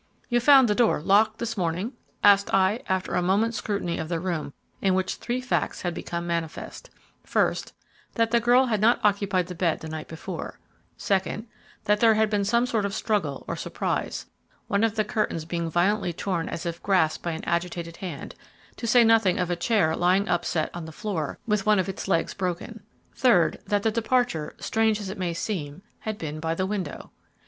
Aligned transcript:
"You 0.29 0.39
found 0.39 0.67
the 0.67 0.73
door 0.73 0.99
locked 0.99 1.37
this 1.37 1.55
morning?" 1.55 1.91
asked 2.23 2.51
I, 2.51 2.81
after 2.89 3.13
a 3.13 3.21
moment's 3.21 3.59
scrutiny 3.59 3.99
of 3.99 4.09
the 4.09 4.19
room 4.19 4.51
in 4.81 4.95
which 4.95 5.17
three 5.17 5.39
facts 5.41 5.83
had 5.83 5.93
become 5.93 6.25
manifest: 6.25 6.89
first, 7.23 7.73
that 8.15 8.31
the 8.31 8.39
girl 8.39 8.65
had 8.65 8.81
not 8.81 8.99
occupied 9.05 9.45
the 9.45 9.53
bed 9.53 9.79
the 9.79 9.87
night 9.87 10.07
before; 10.07 10.59
second, 10.97 11.45
that 11.83 11.99
there 11.99 12.15
had 12.15 12.31
been 12.31 12.43
some 12.43 12.65
sort 12.65 12.83
of 12.83 12.95
struggle 12.95 13.45
or 13.47 13.55
surprise, 13.55 14.25
one 14.67 14.83
of 14.83 14.95
the 14.95 15.05
curtains 15.05 15.45
being 15.45 15.69
violently 15.69 16.13
torn 16.13 16.49
as 16.49 16.65
if 16.65 16.81
grasped 16.81 17.23
by 17.23 17.33
an 17.33 17.43
agitated 17.45 17.97
hand, 17.97 18.33
to 18.77 18.87
say 18.87 19.03
nothing 19.03 19.37
of 19.37 19.51
a 19.51 19.55
chair 19.55 19.95
lying 19.95 20.27
upset 20.27 20.71
on 20.73 20.85
the 20.85 20.91
floor 20.91 21.37
with 21.45 21.67
one 21.67 21.77
of 21.77 21.87
its 21.87 22.07
legs 22.07 22.33
broken; 22.33 22.81
third, 23.13 23.59
that 23.67 23.83
the 23.83 23.91
departure, 23.91 24.55
strange 24.59 24.99
as 24.99 25.11
it 25.11 25.17
may 25.19 25.31
seem, 25.31 25.83
had 25.99 26.17
been 26.17 26.39
by 26.39 26.55
the 26.55 26.65
window. 26.65 27.11